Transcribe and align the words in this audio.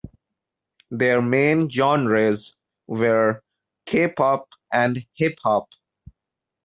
Their 0.89 1.21
main 1.21 1.69
genres 1.69 2.55
were 2.87 3.43
K-pop 3.85 4.49
and 4.73 5.05
hip-hop. 5.13 5.69